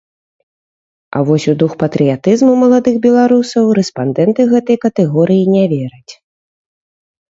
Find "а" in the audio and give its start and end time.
1.17-1.21